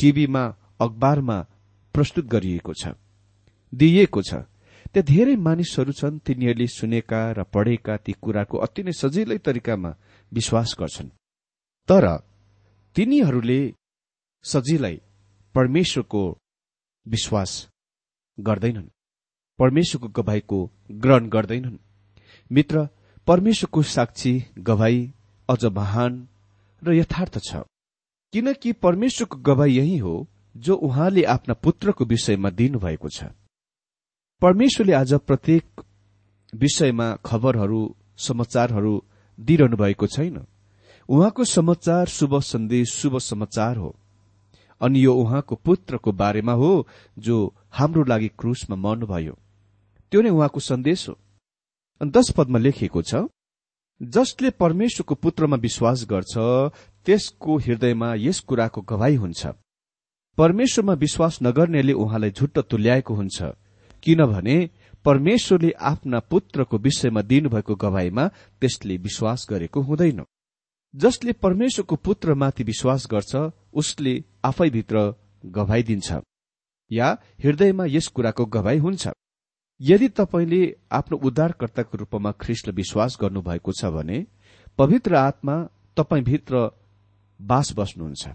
टीभीमा 0.00 0.44
अखबारमा 0.80 1.38
प्रस्तुत 1.94 2.24
गरिएको 2.24 2.72
छ 2.72 2.96
दिइएको 3.72 4.22
छ। 4.22 4.32
त्यहाँ 4.94 5.04
धेरै 5.04 5.36
मानिसहरू 5.36 5.92
छन् 5.92 6.18
तिनीहरूले 6.24 6.66
सुनेका 6.66 7.20
र 7.36 7.44
पढेका 7.44 7.96
ती 8.04 8.12
कुराको 8.22 8.56
अति 8.58 8.82
नै 8.82 8.92
सजिलै 8.92 9.38
तरिकामा 9.44 9.90
विश्वास 10.32 10.74
गर्छन्। 10.80 11.08
तर 11.88 12.04
तिनीहरूले 12.96 13.60
सजिलै 14.44 14.96
परमेश्वरको 15.54 16.22
विश्वास 17.06 17.50
गर्दैनन् 18.38 18.88
परमेश्वरको 19.58 20.08
गवाईको 20.16 20.58
ग्रहण 21.02 21.28
गर्दैनन्। 21.28 21.78
मित्र 22.50 22.88
परमेश्वरको 23.26 23.82
साक्षी 23.82 24.44
गवाई 24.58 25.12
अझ 25.50 25.64
महान 25.64 26.28
र 26.84 26.92
यथार्थ 26.92 27.38
छ। 27.38 27.56
किनकि 28.32 28.72
परमेश्वरको 28.72 29.36
गवाई 29.36 29.72
यही 29.72 29.98
हो 29.98 30.28
जो 30.56 30.74
उहाँले 30.74 31.22
आफ्ना 31.24 31.54
पुत्रको 31.54 32.04
विषयमा 32.04 32.50
दिनुभएको 32.50 33.08
छ। 33.08 33.24
परमेश्वरले 34.42 34.92
आज 34.92 35.14
प्रत्येक 35.14 35.64
विषयमा 36.54 37.16
खबरहरू 37.24 37.94
समाचारहरू 38.16 39.02
दिइरहनु 39.40 39.76
भएको 39.76 40.06
छैन। 40.06 40.46
उहाँको 41.08 41.44
समाचार 41.44 42.06
शुभ 42.06 42.40
सन्देश 42.40 42.94
शुभ 42.94 43.18
समाचार 43.18 43.76
हो। 43.76 43.96
अनि 44.80 45.04
यो 45.04 45.14
उहाँको 45.14 45.54
पुत्रको 45.54 46.12
बारेमा 46.12 46.52
हो 46.52 46.88
जो 47.18 47.54
हाम्रो 47.70 48.04
लागि 48.04 48.28
क्रुसमा 48.28 48.76
मर्नुभयो। 48.76 49.38
त्यो 50.12 50.22
नै 50.22 50.30
उहाँको 50.30 50.60
सन्देश 50.60 51.08
हो। 51.08 51.18
दश 52.00 52.30
पदमा 52.36 52.58
लेखिएको 52.58 53.02
छ 53.02 53.24
जसले 54.00 54.50
परमेश्वरको 54.60 55.14
पुत्रमा 55.14 55.56
विश्वास 55.56 56.04
गर्छ 56.10 56.34
त्यसको 57.06 57.56
हृदयमा 57.58 58.12
यस 58.18 58.40
कुराको 58.40 58.80
गवाई 58.82 59.16
हुन्छ। 59.16 59.46
परमेश्वरमा 60.38 60.92
विश्वास 60.94 61.38
नगर्नेले 61.42 61.92
उहाँलाई 61.92 62.30
झुट्ट 62.30 62.58
तुल्याएको 62.70 63.14
हुन्छ 63.14 63.42
किनभने 64.02 64.56
परमेश्वरले 65.04 65.70
आफ्ना 65.80 66.18
पुत्रको 66.30 66.78
विषयमा 66.78 67.22
दिनुभएको 67.22 67.74
गवाईमा 67.74 68.28
त्यसले 68.60 68.96
विश्वास 68.98 69.46
गरेको 69.50 69.80
हुँदैन। 69.80 70.24
जसले 70.94 71.32
परमेश्वरको 71.32 71.96
पुत्रमाथि 71.96 72.64
विश्वास 72.64 73.06
गर्छ 73.10 73.36
उसले 73.72 74.22
आफैभित्र 74.44 75.12
गवाई 75.46 75.82
दिन्छ 75.82 76.20
या 76.90 77.16
हृदयमा 77.44 77.84
यस 77.88 78.06
कुराको 78.08 78.44
गवाई 78.46 78.78
हुन्छ। 78.78 79.08
यदि 79.80 80.08
तपाईँले 80.08 80.62
आफ्नो 80.92 81.16
उद्धारकर्ताको 81.18 81.98
रूपमा 81.98 82.30
ख्रिस्टलाई 82.32 82.74
विश्वास 82.74 83.16
गर्नुभएको 83.20 83.72
छ 83.72 83.84
भने 83.92 84.18
पवित्र 84.78 85.14
आत्मा 85.16 85.56
तपाईँभित्र 85.96 86.70
बास 87.40 87.72
बस्नुहुन्छ 87.76 88.28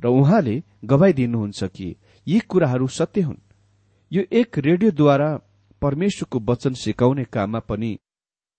र 0.00 0.06
उहाँले 0.10 0.62
गवाई 0.84 1.12
दिनुहुन्छ 1.12 1.64
कि 1.64 1.94
यी 2.26 2.38
कुराहरू 2.40 2.86
सत्य 2.88 3.20
हुन्। 3.20 3.36
यो 4.12 4.22
एक 4.32 4.58
रेडियोद्वारा 4.58 5.28
परमेश्वरको 5.82 6.38
वचन 6.50 6.74
सिकाउने 6.74 7.24
काममा 7.24 7.60
पनि 7.60 7.98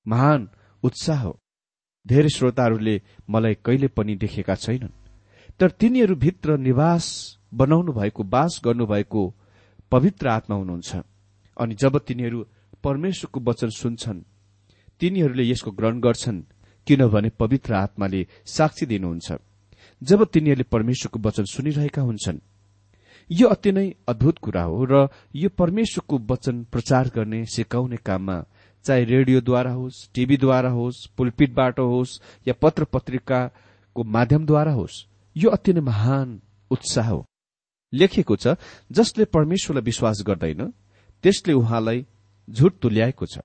महान 0.05 0.47
उत्साह 0.83 1.21
हो। 1.21 1.39
धेरै 2.05 2.29
श्रोताहरूले 2.29 3.01
मलाई 3.29 3.55
कहिले 3.65 3.87
पनि 3.87 4.15
देखेका 4.15 4.55
छैनन् 4.55 4.95
तर 5.59 5.71
तिनीहरू 5.71 6.15
भित्र 6.15 6.57
निवास 6.57 7.05
बनाउनु 7.53 7.91
भएको 7.93 8.23
बास 8.23 8.61
गर्नुभएको 8.65 9.23
पवित्र 9.91 10.27
आत्मा 10.27 10.55
हुनुहुन्छ। 10.55 10.95
अनि 11.57 11.75
जब 11.75 11.97
तिनीहरू 12.07 12.45
परमेश्वरको 12.83 13.39
वचन 13.39 13.69
सुन्छन् 13.71 14.21
तिनीहरूले 14.99 15.43
यसको 15.43 15.71
ग्रहण 15.71 15.99
गर्छन् 15.99 16.41
किनभने 16.87 17.29
पवित्र 17.39 17.73
आत्माले 17.75 18.27
साक्षी 18.45 18.85
दिनुहुन्छ। 18.85 19.31
जब 20.01 20.23
तिनीहरूले 20.25 20.63
परमेश्वरको 20.71 21.19
वचन 21.19 21.43
सुनिरहेका 21.43 22.01
हुन्छन् 22.01 22.39
यो 23.29 23.47
अति 23.47 23.71
नै 23.71 23.87
अद्भुत 24.07 24.37
कुरा 24.37 24.63
हो 24.63 24.85
र 24.85 25.07
यो 25.35 25.49
परमेश्वरको 25.49 26.17
वचन 26.31 26.63
प्रचार 26.71 27.11
गर्ने 27.15 27.45
सिकाउने 27.45 27.97
काममा 27.97 28.37
चाहे 28.85 29.03
रेडियोद्वारा 29.03 29.71
होस् 29.71 30.07
टीभीद्वारा 30.13 30.69
होस् 30.69 31.05
पुलपिटबाट 31.17 31.79
होस् 31.79 32.19
या 32.47 32.53
पत्र 32.61 32.83
पत्रिकाको 32.85 34.03
माध्यमद्वारा 34.15 34.71
होस् 34.71 35.03
यो 35.35 35.49
अति 35.49 35.73
नै 35.73 35.81
महान 35.81 36.39
उत्साह 36.71 37.09
हो। 37.09 37.25
लेखिएको 37.93 38.35
छ 38.35 38.55
जसले 38.91 39.25
परमेश्वरलाई 39.25 39.83
विश्वास 39.83 40.23
गर्दैन 40.27 40.61
त्यसले 41.25 41.53
उहाँलाई 41.57 42.05
झुट 42.47 42.73
तुल्याएको 42.81 43.25
छ। 43.25 43.41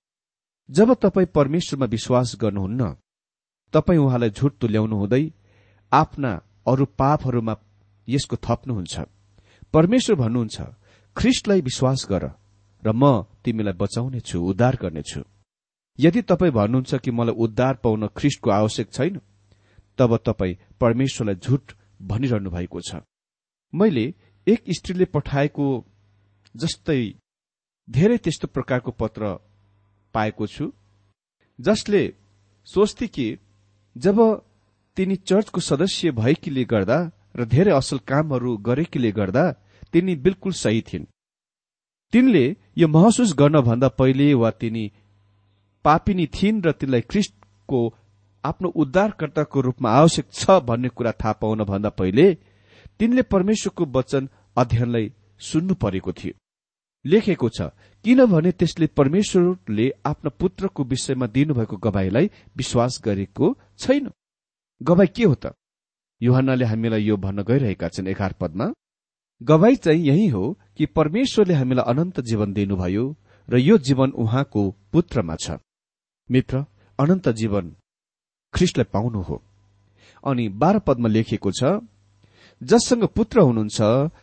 जब 0.68 0.92
तपाईँ 1.00 1.32
परमेश्वरमा 1.34 1.86
विश्वास 1.86 2.36
गर्नुहुन्न 2.40 2.94
तपाईँ 3.74 3.98
उहाँलाई 3.98 4.30
झुट 4.30 4.52
तुल्याउनु 4.60 4.96
हुँदै 4.96 5.24
आफ्ना 5.92 6.32
अरू 6.68 6.84
पापहरूमा 7.00 7.54
यसको 8.08 8.36
थप्नुहुन्छ। 8.36 8.94
परमेश्वर 9.72 10.16
भन्नुहुन्छ 10.16 10.60
ख्रिस्टलाई 11.16 11.60
विश्वास 11.60 12.06
गर 12.10 12.24
र 12.82 12.92
म 12.92 13.24
तिमीलाई 13.44 13.74
बचाउने 13.80 14.20
छु 14.20 14.38
उद्धार 14.40 14.76
गर्नेछु। 14.82 15.22
यदि 15.98 16.22
तपाईँ 16.22 16.52
भन्नुहुन्छ 16.52 16.94
कि 16.94 17.10
मलाई 17.10 17.34
उद्धार 17.34 17.74
पाउन 17.84 18.06
ख्रिस्टको 18.16 18.50
आवश्यक 18.50 18.92
छैन 18.92 19.20
तब 19.98 20.16
तपाईँ 20.26 20.58
परमेश्वरलाई 20.80 21.34
झुट 21.36 21.72
भनिरहनु 22.02 22.50
भएको 22.50 22.80
छ। 22.80 23.00
मैले 23.72 24.04
एक 24.46 24.60
स्त्रीले 24.68 25.04
पठाएको 25.04 25.66
जस्तै 26.54 27.00
धेरै 27.90 28.18
त्यस्तो 28.24 28.46
प्रकारको 28.54 28.90
पत्र 29.00 29.22
पाएको 30.14 30.46
छु 30.46 30.64
जसले 31.58 32.02
सोच्थे 32.68 33.06
कि 33.06 33.26
जब 33.96 34.18
तिनी 34.96 35.16
चर्चको 35.28 35.60
सदस्य 35.60 36.10
भएकीले 36.20 36.64
गर्दा 36.72 36.98
र 37.36 37.44
धेरै 37.46 37.72
असल 37.72 37.98
कामहरू 38.10 38.56
गरेकीले 38.68 39.10
गर्दा 39.12 39.44
तिनी 39.92 40.14
बिल्कुल 40.24 40.52
सही 40.54 40.80
थिइन्। 40.88 41.04
तिनले 42.12 42.44
यो 42.78 42.88
महसुस 42.88 43.34
गर्नभन्दा 43.38 43.88
पहिले 44.00 44.26
वा 44.34 44.50
तिनी 44.60 44.84
पापिनी 45.84 46.26
थिइन् 46.36 46.62
र 46.66 46.72
तिनलाई 46.72 47.00
ख्रिस्टको 47.10 47.80
आफ्नो 48.44 48.68
उद्धारकर्ताको 48.82 49.60
रूपमा 49.60 49.90
आवश्यक 49.90 50.26
छ 50.32 50.58
भन्ने 50.68 50.88
कुरा 50.88 51.12
थाहा 51.12 51.32
पाउन 51.42 51.64
भन्दा 51.64 51.90
पहिले 52.00 52.26
तिनले 53.00 53.22
परमेश्वरको 53.34 53.84
वचन 53.96 54.28
अध्ययनलाई 54.56 55.12
सुन्नु 55.40 55.74
परेको 55.74 56.12
थियो। 56.12 56.32
लेखेको 57.04 57.48
छ 57.48 57.60
किनभने 58.04 58.50
त्यसले 58.52 58.86
परमेश्वरले 58.98 59.86
आफ्ना 60.06 60.30
पुत्रको 60.40 60.84
विषयमा 60.84 61.26
दिनुभएको 61.26 61.76
गवाईलाई 61.76 62.30
विश्वास 62.56 63.00
गरेको 63.04 63.56
छैन। 63.78 64.10
गवाई 64.80 65.06
के 65.06 65.24
हो 65.24 65.34
त? 65.34 65.52
युहन्नाले 66.20 66.64
हामीलाई 66.64 67.02
यो 67.02 67.16
भन्न 67.16 67.42
गइरहेका 67.42 67.88
छन् 67.88 68.08
एघार 68.08 68.32
पदमा। 68.40 68.72
गवाई 69.40 69.76
चाहिँ 69.76 70.02
यही 70.06 70.26
हो 70.28 70.44
कि 70.76 70.86
परमेश्वरले 70.86 71.54
हामीलाई 71.54 71.84
अनन्त 71.88 72.20
जीवन 72.20 72.52
दिनुभयो 72.52 73.04
र 73.48 73.58
यो 73.58 73.78
जीवन 73.78 74.10
उहाँको 74.12 74.62
पुत्रमा 74.92 75.36
छ। 75.40 75.56
मित्र 76.30 76.64
अनन्त 76.98 77.28
जीवन 77.40 77.74
ख्रिस्टलाई 78.54 78.88
पाउनु 78.92 79.20
हो। 79.22 79.42
अनि 80.24 80.48
बाह्र 80.60 80.78
पदमा 80.78 81.08
लेखिएको 81.08 81.50
छ 81.52 81.80
जससँग 82.60 83.04
पुत्र 83.16 83.40
हुनुहुन्छ 83.40 83.80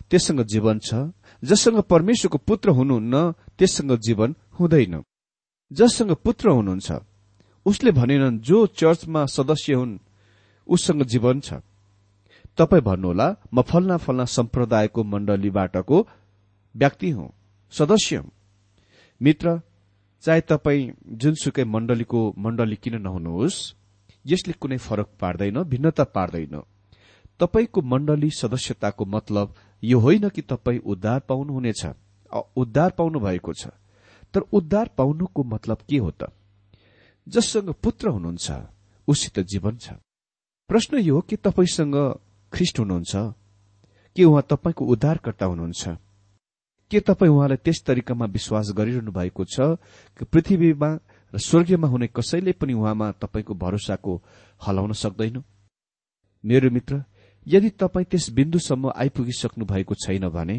त्यससँग 0.09 0.41
जीवन 0.45 0.79
छ 0.79 0.93
जससँग 1.47 1.79
परमेश्वरको 1.83 2.37
पुत्र 2.37 2.69
हुनुहुन्न 2.69 3.15
त्यससँग 3.57 3.91
जीवन 3.99 4.35
हुँदैन। 4.59 5.03
जससँग 5.71 6.11
पुत्र 6.25 6.49
हुनुहुन्छ 6.49 6.91
उसले 7.65 7.91
भनेनन् 7.91 8.39
जो 8.39 8.65
चर्चमा 8.79 9.25
सदस्य 9.25 9.73
हुन् 9.73 9.97
उससँग 10.67 11.03
जीवन 11.03 11.39
छ। 11.39 11.61
तपाईँ 12.57 12.81
भन्नुहोला 12.81 13.27
म 13.53 13.61
फल्ना 13.61 13.97
फल्ना 13.97 14.25
सम्प्रदायको 14.25 15.03
मण्डलीबाटको 15.03 15.97
व्यक्ति 16.75 17.09
हुँ 17.09 17.29
सदस्य 17.73 18.15
हुँ। 18.17 18.31
मित्र 19.21 19.61
चाहे 20.23 20.41
तपाईँ 20.41 20.91
जुनसुकै 21.21 21.63
मण्डलीको 21.63 22.19
मण्डली 22.37 22.75
किन 22.75 22.95
नहुनुहोस् 23.01 23.57
यसले 24.25 24.53
कुनै 24.61 24.77
फरक 24.77 25.07
पार्दैन 25.21 25.63
भिन्नता 25.63 26.03
पार्दैन। 26.15 26.55
तपाईँको 27.39 27.81
मण्डली 27.81 28.29
सदस्यताको 28.31 29.05
मतलब 29.05 29.53
यो 29.83 29.99
होइन 29.99 30.29
कि 30.29 30.41
तपाईँ 30.41 30.79
उद्धार 30.79 31.19
पाउनुहुनेछ। 31.19 31.85
उद्धार 32.57 32.91
पाउनु 32.91 33.19
भएको 33.19 33.53
छ। 33.53 33.67
तर 34.33 34.39
उद्धार 34.39 34.89
पाउनुको 34.97 35.43
मतलब 35.43 35.77
के 35.89 35.97
हो 35.97 36.11
त? 36.11 36.31
जससँग 37.27 37.73
पुत्र 37.73 38.09
हुनुहुन्छ 38.09 38.51
उसित 39.07 39.39
जीवन 39.39 39.77
छ। 39.77 39.89
प्रश्न 40.69 40.97
यो 40.97 41.21
के 41.21 41.35
तपाईँसँग 41.35 41.95
ख्रिस्ट 42.53 42.79
हुनुहुन्छ? 42.79 43.15
के 44.15 44.23
उहाँ 44.23 44.43
तपाईँको 44.49 44.85
उद्धारकर्ता 44.85 45.45
हुनुहुन्छ? 45.45 45.87
के 46.91 46.99
तपाईँ 46.99 47.31
उहाँलाई 47.31 47.57
त्यस 47.57 47.83
तरिकामा 47.87 48.25
विश्वास 48.25 48.71
गरिरहनु 48.71 49.11
भएको 49.11 49.43
छ 49.45 49.59
कि 50.17 50.25
पृथ्वीमा 50.25 50.89
र 51.33 51.37
स्वर्गीयमा 51.37 51.87
हुने 51.87 52.07
कसैले 52.07 52.51
पनि 52.51 52.73
उहाँमा 52.73 53.11
तपाईँको 53.11 53.53
भरोसाको 53.53 54.21
हलाउन 54.67 54.91
सक्दैन? 54.93 55.43
मेरो 56.45 56.69
मित्र 56.71 57.03
यदि 57.47 57.69
तपाईँ 57.79 58.05
त्यस 58.05 58.29
बिन्दुसम्म 58.29 58.91
आइपुगिसक्नु 58.95 59.65
भएको 59.65 59.95
छैन 59.95 60.27
भने 60.29 60.57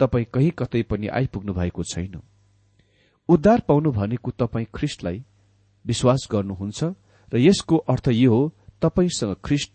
तपाईँ 0.00 0.26
कहीँ 0.34 0.50
कतै 0.58 0.82
पनि 0.82 1.06
आइपुग्नु 1.08 1.52
भएको 1.54 1.82
छैन। 1.82 2.20
उद्धार 3.28 3.60
पाउनु 3.68 3.90
भनेको 3.92 4.30
तपाईँ 4.30 4.66
ख्रिस्टलाई 4.74 5.24
विश्वास 5.84 6.28
गर्नुहुन्छ 6.32 6.80
र 7.32 7.38
यसको 7.38 7.76
अर्थ 7.76 8.08
यो 8.12 8.30
हो 8.30 8.40
तपाईँसँग 8.82 9.36
ख्रिस्ट 9.44 9.72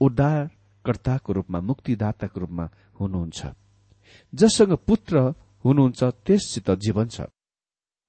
उद्धारकर्ताको 0.00 1.32
रूपमा 1.32 1.60
मुक्तिदाताको 1.60 2.40
रूपमा 2.40 2.64
हुनुहुन्छ। 3.00 3.40
जससँग 4.32 4.72
पुत्र 4.86 5.34
हुनुहुन्छ 5.64 6.02
त्यससित 6.26 6.70
जीवन 6.70 7.08
छ। 7.08 7.28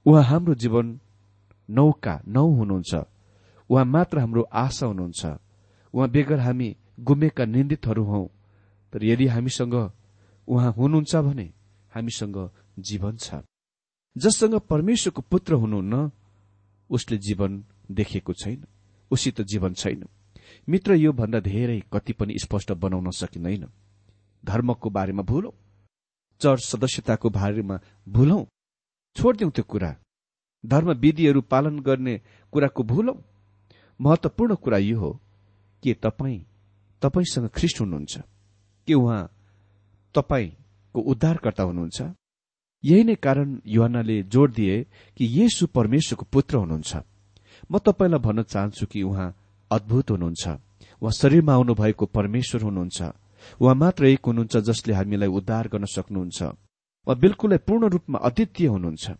उहाँ 0.06 0.24
हाम्रो 0.24 0.54
जीवन 0.56 1.00
नौका 1.70 2.22
नौ 2.28 2.46
हुनुहुन्छ। 2.56 2.94
उहाँ 3.70 3.86
मात्र 3.86 4.20
हाम्रो 4.20 4.42
आशा 4.54 4.86
हुनुहुन्छ। 4.86 5.26
उहाँ 5.94 6.10
बेगर 6.10 6.40
हामी 6.40 6.76
गुमेका 7.00 7.46
निन्दितहरू 7.46 8.04
हौ। 8.04 8.32
तर 8.94 9.04
यदि 9.04 9.28
हामीसँग 9.28 9.92
उहाँ 10.48 10.72
हुनुहुन्छ 10.72 11.16
भने 11.16 11.54
हामीसँग 11.96 12.50
जीवन 12.80 13.18
छ। 13.18 13.34
जससँग 14.18 14.60
परमेश्वरको 14.60 15.22
पुत्र 15.22 15.54
हुनुहुन्न 15.54 16.12
उसले 16.90 17.18
जीवन 17.18 17.64
देखेको 17.92 18.34
छैन। 18.34 18.66
उसित 19.12 19.42
जीवन 19.42 19.74
छैन। 19.74 20.06
मित्र 20.70 20.94
यो 20.94 21.14
भन्दा 21.14 21.40
धेरै 21.40 21.84
कति 21.94 22.14
पनि 22.14 22.40
स्पष्ट 22.40 22.72
बनाउन 22.72 23.12
सकिँदैन। 23.12 23.68
धर्मको 24.46 24.90
बारेमा 24.90 25.24
भुलौ। 25.24 25.54
चर्च 26.42 26.62
सदस्यताको 26.62 27.30
बारेमा 27.30 27.80
भुलौ। 28.10 28.48
छोडिदिउँ 29.16 29.52
त्यो 29.52 29.64
कुरा। 29.64 29.96
धर्म 30.66 30.92
विधिहरू 30.94 31.42
पालन 31.42 31.80
गर्ने 31.80 32.22
कुराको 32.52 32.84
भुलौ। 32.84 33.22
महत्वपूर्ण 34.02 34.56
कुरा 34.56 34.78
यो 34.78 35.00
हो 35.00 35.20
के 35.84 35.94
तपाईँ 35.94 36.46
तपाईँसँग 37.02 37.50
ख्रिस्ट 37.50 37.82
हुनुहुन्छ। 37.82 38.18
के 38.88 38.94
उहाँ 38.94 39.32
तपाईँको 40.16 41.02
उद्धारकर्ता 41.02 41.64
हुनुहुन्छ? 41.64 42.02
यही 42.84 43.04
नै 43.04 43.16
कारण 43.16 43.60
युवानाले 43.66 44.24
जोड़ 44.24 44.52
दिए 44.52 44.84
कि 45.18 45.26
येसु 45.26 45.68
परमेश्वरको 45.68 46.26
पुत्र 46.32 46.58
हुनुहुन्छ। 46.58 46.96
म 47.72 47.78
तपाईँलाई 47.78 48.20
भन्न 48.20 48.44
चाहन्छु 48.44 48.86
कि 48.86 49.04
उहाँ 49.04 49.36
अद्भुत 49.72 50.12
हुनुहुन्छ। 50.12 50.48
उहाँ 51.02 51.12
शरीरमा 51.12 51.54
आउनु 51.54 51.74
भएको 51.74 52.06
परमेश्वर 52.06 52.62
हुनुहुन्छ। 52.62 53.02
उहाँ 53.62 53.76
मात्र 53.76 54.06
एक 54.06 54.20
हुनुहुन्छ 54.28 54.58
जसले 54.58 54.94
हामीलाई 54.94 55.30
उद्धार 55.30 55.68
गर्न 55.68 55.86
सक्नुहुन्छ। 55.86 56.44
उहाँ 56.44 57.20
बिल्कुलै 57.20 57.58
पूर्ण 57.58 57.90
रूपमा 57.90 58.20
अद्वितीय 58.20 58.68
हुनुहुन्छ। 58.68 59.12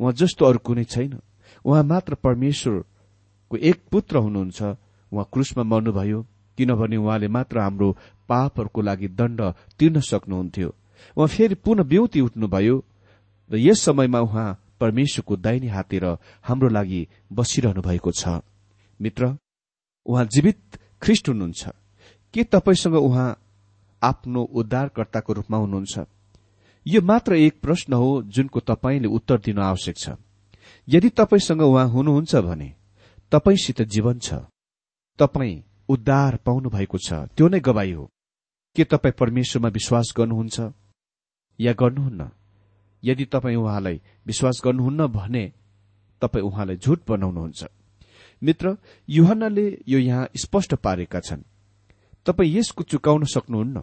उहाँ 0.00 0.12
जस्तो 0.12 0.44
अरू 0.44 0.58
कुनै 0.58 0.84
छैन। 0.84 1.20
उहाँ 1.64 1.82
मात्र 1.84 2.14
परमेश्वरको 2.14 3.56
एक 3.56 3.82
पुत्र 3.90 4.16
हुनुहुन्छ। 4.16 4.62
उहाँ 5.12 5.28
क्रुसमा 5.32 5.64
मर्नुभयो। 5.64 6.26
किनभने 6.58 6.96
उहाँले 6.96 7.28
मात्र 7.28 7.58
हाम्रो 7.58 7.96
पापहरूको 8.28 8.80
लागि 8.80 9.08
दण्ड 9.08 9.40
तिर्न 9.78 10.00
सक्नुहुन्थ्यो। 10.00 10.68
उहाँ 11.16 11.28
फेरि 11.28 11.54
पुनः 11.54 11.82
ब्युति 11.82 12.20
उठ्नुभयो 12.20 12.76
र 13.50 13.56
यस 13.58 13.80
समयमा 13.80 14.20
उहाँ 14.20 14.48
परमेश्वरको 14.80 15.36
दाहिने 15.36 15.68
हातेर 15.68 16.04
हाम्रो 16.42 16.68
लागि 16.68 17.06
बसिरहनु 17.32 17.82
भएको 17.82 18.10
छ। 18.12 18.40
मित्र 19.00 19.36
उहाँ 20.06 20.24
जीवित 20.24 20.78
ख्रिष्ट 21.02 21.28
हुनुहुन्छ। 21.28 21.68
के 22.34 22.44
तपाईँसँग 22.44 22.94
उहाँ 22.94 23.28
आफ्नो 24.02 24.42
उद्धारकर्ताको 24.42 25.32
रूपमा 25.32 25.58
हुनुहुन्छ? 25.58 25.98
यो 26.86 27.00
मात्र 27.02 27.34
एक 27.36 27.60
प्रश्न 27.62 27.92
हो 27.92 28.22
जुनको 28.26 28.60
तपाईँले 28.60 29.08
उत्तर 29.08 29.38
दिन 29.38 29.58
आवश्यक 29.58 29.96
छ। 29.96 30.16
यदि 30.88 31.08
तपाईँसँग 31.08 31.62
उहाँ 31.62 31.88
हुनुहुन्छ 31.88 32.36
भने 32.36 32.72
तपाईँसित 33.32 33.82
जीवन 33.82 34.18
छ। 34.18 34.34
तपाईँ 35.18 35.62
उद्धार 35.88 36.36
पाउनु 36.36 36.68
भएको 36.70 36.98
छ। 36.98 37.12
त्यो 37.12 37.48
नै 37.48 37.60
गवाई 37.60 37.92
हो। 37.92 38.10
के 38.76 38.84
तपाईँ 38.84 39.12
परमेश्वरमा 39.12 39.68
विश्वास 39.68 40.14
गर्नुहुन्छ? 40.16 40.60
या 41.60 41.72
गर्नुहुन्न? 41.72 42.30
यदि 43.04 43.24
तपाईँ 43.24 43.56
उहाँलाई 43.56 44.00
विश्वास 44.26 44.60
गर्नुहुन्न 44.64 45.06
भने 45.06 45.52
तपाईँ 46.20 46.44
उहाँलाई 46.44 46.76
झुट 46.76 47.00
बनाउनुहुन्छ। 47.08 47.64
मित्र 48.42 48.76
युहन्नाले 49.08 49.78
यो 49.88 49.98
यहाँ 49.98 50.28
स्पष्ट 50.36 50.74
पारेका 50.74 51.20
छन्। 51.20 51.42
तपाईँ 52.26 52.56
यसको 52.56 52.84
चुकाउन 52.84 53.24
सक्नुहुन्न। 53.24 53.82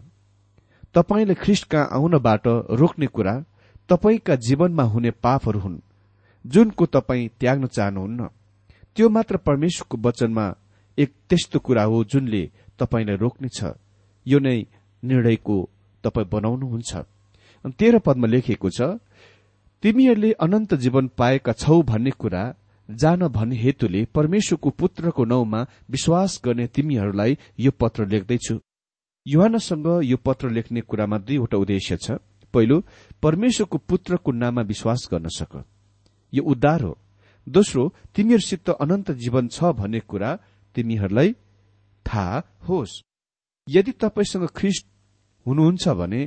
तपाईँले 0.94 1.34
ख्रिस्ट 1.34 1.64
कहाँ 1.64 1.88
आउनबाट 1.92 2.42
रोक्ने 2.70 3.06
कुरा 3.06 3.44
तपाईँका 3.88 4.34
जीवनमा 4.34 4.82
हुने 4.82 5.10
पापहरू 5.10 5.60
हुन्। 5.60 5.80
जुनको 6.46 6.86
तपाईँ 6.86 7.28
त्याग्न 7.28 7.66
चाहनुहुन्न। 7.66 8.28
त्यो 8.96 9.08
मात्र 9.08 9.36
परमेश्वरको 9.36 10.08
वचनमा 10.08 10.54
एक 11.02 11.10
त्यस्तो 11.28 11.58
कुरा 11.66 11.84
हो 11.84 12.04
जुनले 12.10 12.42
तपाईँलाई 12.78 13.16
रोक्नेछ 13.16 13.58
यो 14.26 14.38
नै 14.38 14.56
निर्णयको 15.02 15.56
तपाईँ 16.04 16.30
बनाउनुहुन्छ। 16.32 16.92
तेह्र 17.78 17.98
पदमा 18.06 18.26
लेखिएको 18.26 18.68
छ 18.70 18.80
तिमीहरूले 19.82 20.30
अनन्त 20.44 20.74
जीवन 20.74 21.04
पाएका 21.18 21.52
छौ 21.52 21.82
भन्ने 21.82 22.10
कुरा 22.12 22.42
जान 22.88 23.20
भन्ने 23.28 23.56
हेतुले 23.56 24.00
परमेश्वरको 24.14 24.70
पुत्रको 24.70 25.24
नाउँमा 25.24 25.60
विश्वास 25.90 26.40
गर्ने 26.44 26.66
तिमीहरूलाई 26.74 27.38
यो 27.58 27.70
पत्र 27.80 28.06
लेख्दैछु। 28.06 28.54
युहानसँग 29.26 29.86
यो 30.04 30.16
पत्र 30.16 30.50
लेख्ने 30.50 30.80
कुरामा 30.80 31.18
दुईवटा 31.18 31.56
उद्देश्य 31.56 31.96
छ। 31.96 32.18
पहिलो 32.54 32.76
परमेश्वरको 33.22 33.78
पुत्रको 33.78 34.30
नाममा 34.32 34.62
विश्वास 34.62 35.08
गर्न 35.12 35.28
सक। 35.30 35.52
यो 36.32 36.42
उद्धार 36.42 36.82
हो। 36.82 36.98
दोस्रो 37.46 37.82
तिमीहरूसित 38.14 38.70
अनन्त 38.70 39.10
जीवन 39.22 39.48
छ 39.48 39.70
भन्ने 39.78 40.00
कुरा 40.00 40.30
तिमीहरूलाई 40.74 41.32
थाहा 42.06 42.42
होस्। 42.68 43.02
यदि 43.68 43.92
तपाईँसँग 43.92 44.46
ख्रिस्ट 44.56 44.86
हुनुहुन्छ 45.46 45.88
भने 45.88 46.22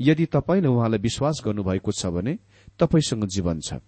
यदि 0.00 0.26
तपाईँले 0.26 0.68
उहाँलाई 0.68 0.98
विश्वास 0.98 1.42
गर्नुभएको 1.44 1.92
छ 1.92 2.06
भने 2.06 2.38
तपाईँसँग 2.78 3.24
जीवन 3.26 3.60
छ। 3.60 3.80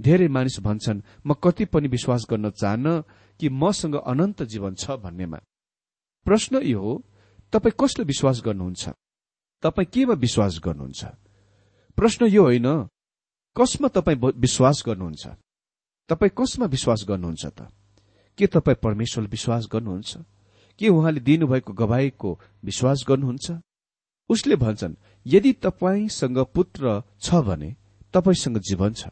धेरै 0.00 0.28
मानिस 0.28 0.60
भन्छन् 0.60 1.02
म 1.26 1.32
कति 1.42 1.64
पनि 1.64 1.88
विश्वास 1.88 2.26
गर्न 2.30 2.50
चाहन्न 2.50 3.00
कि 3.40 3.48
मसँग 3.48 3.94
अनन्त 3.96 4.42
जीवन 4.42 4.74
छ 4.74 4.90
भन्नेमा। 5.00 5.38
प्रश्न 6.26 6.60
यो 6.64 6.80
हो 6.80 6.92
तपाईँ 7.52 7.76
कसले 7.80 8.04
विश्वास 8.04 8.42
गर्नुहुन्छ? 8.44 8.84
तपाईँ 9.62 9.86
केमा 9.92 10.14
विश्वास 10.14 10.60
गर्नुहुन्छ? 10.64 11.04
प्रश्न 11.98 12.26
यो 12.26 12.42
होइन 12.42 12.68
कसमा 13.56 13.88
तपाईँ 13.88 14.18
विश्वास 14.36 14.82
गर्नुहुन्छ? 14.86 15.26
तपाईँ 16.10 16.30
कसमा 16.38 16.66
विश्वास 16.66 17.04
गर्नुहुन्छ 17.08 17.44
त? 17.46 17.60
के 18.38 18.46
तपाईँ 18.46 18.76
परमेश्वर 18.82 19.24
विश्वास 19.26 19.68
गर्नुहुन्छ? 19.72 20.16
के 20.78 20.88
उहाँले 20.88 21.20
दिनुभएको 21.20 21.72
गवाईको 21.72 22.38
विश्वास 22.64 23.04
गर्नुहुन्छ? 23.08 23.52
उसले 24.30 24.56
भन्छन् 24.56 24.94
यदि 25.26 25.52
तपाईँसँग 25.52 26.38
पुत्र 26.54 27.02
छ 27.20 27.34
भने 27.34 27.74
तपाईँसँग 28.14 28.58
जीवन 28.58 28.92
छ। 28.92 29.08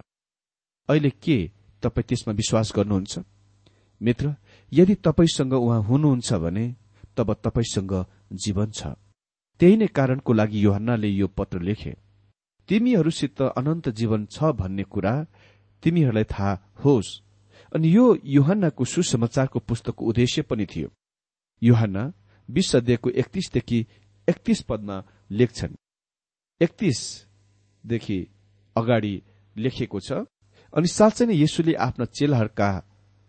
अहिले 0.88 1.10
के 1.10 1.38
तपाईँ 1.82 2.04
त्यसमा 2.08 2.34
विश्वास 2.34 2.72
गर्नुहुन्छ? 2.76 3.18
मित्र 4.00 4.34
यदि 4.72 4.94
तपाईँसँग 4.94 5.52
उहाँ 5.52 5.82
हुनुहुन्छ 5.82 6.32
भने 6.34 6.66
तब 7.16 7.32
तपाईँसँग 7.44 7.92
जीवन 8.32 8.70
छ। 8.70 8.86
त्यही 9.60 9.76
नै 9.76 9.86
कारणको 9.86 10.32
लागि 10.32 10.64
योहन्नाले 10.64 11.08
यो 11.08 11.26
पत्र 11.28 11.60
लेखे 11.60 11.94
तिमीहरूसित 12.68 13.42
अनन्त 13.42 13.88
जीवन 13.88 14.26
छ 14.26 14.50
भन्ने 14.58 14.82
कुरा 14.82 15.14
तिमीहरूलाई 15.82 16.24
थाहा 16.24 16.52
होस्। 16.84 17.20
अनि 17.74 17.88
यो 17.94 18.04
युहन्नाको 18.24 18.84
सुसमाचारको 18.84 19.58
पुस्तकको 19.58 20.06
उद्देश्य 20.06 20.42
पनि 20.42 20.66
थियो। 20.66 20.88
युहन्ना 21.62 22.12
विश्व 22.48 22.78
अध्ययको 22.78 23.10
एकतीसदेखि 23.10 23.78
एकतीस 24.28 24.60
पदमा 24.68 24.96
लेख्छन्। 25.30 25.74
एकतीसदेखि 26.60 28.18
अगाडि 28.76 29.14
लेखिएको 29.56 30.00
छ 30.00 30.12
अनि 30.72 30.88
साँच्चै 30.88 31.26
नै 31.26 31.34
यसुले 31.34 31.74
आफ्ना 31.78 32.04
चेलाहरूका 32.16 32.70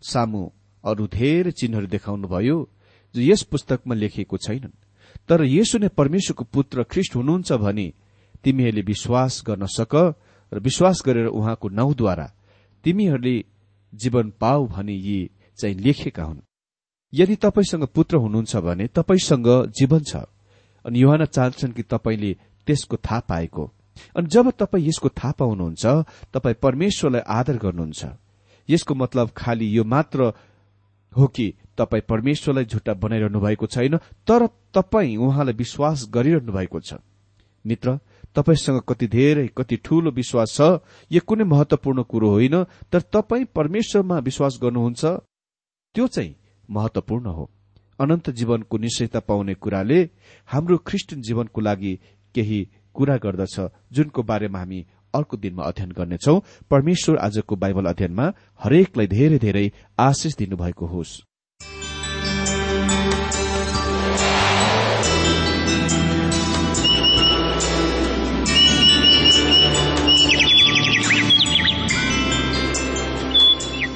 सामु 0.02 0.42
अरू 0.84 1.06
धेरै 1.08 1.52
चिन्हहरू 1.52 1.86
देखाउनुभयो 1.86 2.56
जो 3.14 3.20
यस 3.22 3.42
पुस्तकमा 3.50 3.94
लेखिएको 3.94 4.36
छैनन्। 4.36 4.78
तर 5.28 5.42
यसो 5.42 5.78
नै 5.78 5.88
परमेश्वरको 5.90 6.44
पुत्र 6.54 6.82
ख्रिष्ट 6.90 7.12
हुनुहुन्छ 7.16 7.52
भने 7.58 7.86
तिमीहरूले 8.44 8.82
विश्वास 8.82 9.42
गर्न 9.46 9.66
सक 9.66 9.94
र 10.52 10.58
विश्वास 10.62 11.02
गरेर 11.06 11.26
उहाँको 11.28 11.68
नाउँद्वारा 11.68 12.26
तिमीहरूले 12.84 13.34
जीवन 13.94 14.32
पाऊ 14.40 14.66
भने 14.66 14.92
यी 14.92 15.30
चाहिँ 15.58 15.74
लेखेका 15.74 16.24
हुन्। 16.24 16.40
यदि 17.14 17.36
तपाईँसँग 17.36 17.84
पुत्र 17.84 18.16
हुनुहुन्छ 18.16 18.56
भने 18.56 18.86
तपाईँसँग 18.86 19.46
जीवन 19.78 20.00
छ। 20.00 20.16
अनि 20.84 21.02
युहान 21.02 21.24
चाहन्छन् 21.24 21.72
कि 21.72 21.82
तपाईँले 21.82 22.36
त्यसको 22.66 22.96
थाहा 22.96 23.20
पाएको। 23.20 23.72
अनि 24.16 24.26
जब 24.26 24.50
तपाईँ 24.50 24.88
यसको 24.88 25.08
थाहा 25.08 25.32
पाउनुहुन्छ 25.32 25.86
तपाईँ 26.34 26.54
परमेश्वरलाई 26.62 27.20
आदर 27.20 27.56
गर्नुहुन्छ। 27.56 28.06
यसको 28.68 28.94
मतलब 28.94 29.30
खालि 29.36 29.78
यो 29.78 29.84
मात्र 29.84 30.32
हो 31.16 31.26
कि 31.26 31.54
तपाईँ 31.78 32.02
परमेश्वरलाई 32.08 32.64
झुट्टा 32.64 32.94
बनाइरहनु 32.94 33.40
भएको 33.40 33.66
छैन 33.66 33.96
तर 33.96 34.46
तपाईँ 34.74 35.16
उहाँलाई 35.16 35.54
विश्वास 35.54 36.06
गरिरहनु 36.10 36.52
भएको 36.52 36.80
छ। 36.80 36.94
मित्र 37.66 37.98
तपाईँसँग 38.36 38.80
कति 38.88 39.06
धेरै 39.08 39.46
कति 39.56 39.76
ठूलो 39.84 40.10
विश्वास 40.12 40.56
छ 40.56 40.60
यो 41.10 41.20
कुनै 41.26 41.44
महत्वपूर्ण 41.44 42.02
कुरो 42.02 42.28
होइन 42.30 42.56
तर 42.92 43.00
तपाईँ 43.12 43.44
परमेश्वरमा 43.56 44.18
विश्वास 44.28 44.58
गर्नुहुन्छ 44.62 45.04
त्यो 45.94 46.06
चाहिँ 46.06 46.34
महत्वपूर्ण 46.68 47.26
हो। 47.28 47.44
अनन्त 47.98 48.30
जीवनको 48.30 48.78
निश्चयता 48.78 49.20
पाउने 49.20 49.54
कुराले 49.54 50.00
हाम्रो 50.48 50.76
ख्रिस्टियन 50.86 51.22
जीवनको 51.22 51.60
लागि 51.60 51.92
केही 52.34 52.60
कुरा 52.94 53.16
गर्दछ 53.16 53.56
जुनको 53.92 54.22
बारेमा 54.22 54.58
हामी 54.58 54.80
अर्को 55.14 55.36
दिनमा 55.36 55.62
अध्ययन 55.64 55.90
गर्नेछौ। 55.92 56.34
परमेश्वर 56.70 57.16
आजको 57.18 57.56
बाइबल 57.56 57.86
अध्ययनमा 57.86 58.26
हरेकलाई 58.60 59.06
धेरै 59.06 59.38
धेरै 59.38 59.66
आशिष 59.98 60.36
दिनुभएको 60.36 60.86
होस्। 60.86 61.12